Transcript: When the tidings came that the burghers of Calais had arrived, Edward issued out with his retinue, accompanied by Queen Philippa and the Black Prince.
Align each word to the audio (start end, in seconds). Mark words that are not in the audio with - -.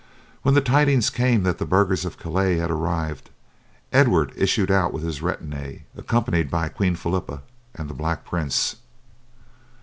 When 0.41 0.55
the 0.55 0.61
tidings 0.61 1.11
came 1.11 1.43
that 1.43 1.59
the 1.59 1.63
burghers 1.67 2.05
of 2.05 2.17
Calais 2.17 2.57
had 2.57 2.71
arrived, 2.71 3.29
Edward 3.93 4.33
issued 4.35 4.71
out 4.71 4.91
with 4.91 5.03
his 5.03 5.21
retinue, 5.21 5.81
accompanied 5.95 6.49
by 6.49 6.69
Queen 6.69 6.95
Philippa 6.95 7.43
and 7.75 7.87
the 7.87 7.93
Black 7.93 8.25
Prince. 8.25 8.77